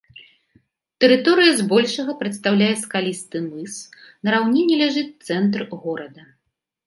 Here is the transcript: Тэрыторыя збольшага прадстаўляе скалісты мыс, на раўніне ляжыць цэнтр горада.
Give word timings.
Тэрыторыя 1.03 1.51
збольшага 1.59 2.11
прадстаўляе 2.21 2.71
скалісты 2.85 3.37
мыс, 3.51 3.73
на 4.27 4.35
раўніне 4.37 4.75
ляжыць 4.83 5.19
цэнтр 5.31 5.61
горада. 5.85 6.21